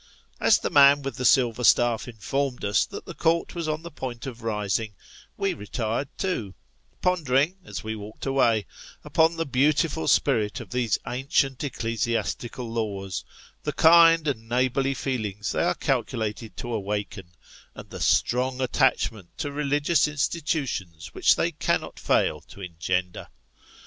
As 0.39 0.57
the 0.57 0.71
man 0.71 1.03
with 1.03 1.17
the 1.17 1.25
silver 1.25 1.63
staff 1.63 2.07
informed 2.07 2.65
us 2.65 2.87
that 2.87 3.05
the 3.05 3.13
Court 3.13 3.53
was 3.53 3.67
on 3.67 3.83
the 3.83 3.91
point 3.91 4.25
of 4.25 4.41
rising, 4.41 4.95
we 5.37 5.53
retired 5.53 6.07
too 6.17 6.55
pondering, 7.03 7.57
as 7.63 7.83
we 7.83 7.95
walked 7.95 8.25
away, 8.25 8.65
upon 9.03 9.37
the 9.37 9.45
beautiful 9.45 10.07
spirit 10.07 10.59
of 10.59 10.71
these 10.71 10.97
ancient 11.05 11.63
ecclesiastical 11.63 12.67
laws, 12.67 13.23
the 13.61 13.73
kind 13.73 14.27
and 14.27 14.49
neighbourly 14.49 14.95
feelings 14.95 15.51
they 15.51 15.61
are 15.61 15.75
calculated 15.75 16.57
to 16.57 16.73
awaken, 16.73 17.29
and 17.75 17.91
the 17.91 17.99
strong 18.01 18.59
attachment 18.59 19.37
to 19.37 19.51
religious 19.51 20.07
institutions 20.07 21.13
which 21.13 21.35
they 21.35 21.51
cannot 21.51 21.99
fail 21.99 22.41
to 22.41 22.59
engender. 22.59 23.27